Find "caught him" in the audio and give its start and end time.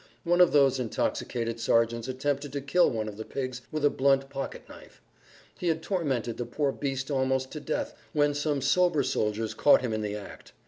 9.53-9.93